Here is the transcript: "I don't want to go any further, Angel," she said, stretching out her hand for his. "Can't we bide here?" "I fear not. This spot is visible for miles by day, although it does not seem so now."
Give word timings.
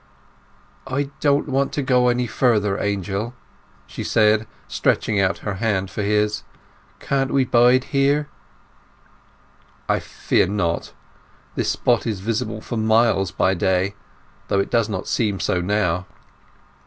"I 0.87 1.11
don't 1.19 1.47
want 1.47 1.71
to 1.73 1.83
go 1.83 2.07
any 2.07 2.25
further, 2.25 2.79
Angel," 2.79 3.35
she 3.85 4.03
said, 4.03 4.47
stretching 4.67 5.19
out 5.19 5.37
her 5.45 5.53
hand 5.61 5.91
for 5.91 6.01
his. 6.01 6.41
"Can't 6.99 7.29
we 7.31 7.45
bide 7.45 7.83
here?" 7.83 8.27
"I 9.87 9.99
fear 9.99 10.47
not. 10.47 10.93
This 11.53 11.69
spot 11.69 12.07
is 12.07 12.19
visible 12.19 12.61
for 12.61 12.77
miles 12.77 13.29
by 13.29 13.53
day, 13.53 13.93
although 14.49 14.59
it 14.63 14.71
does 14.71 14.89
not 14.89 15.07
seem 15.07 15.39
so 15.39 15.61
now." 15.61 16.07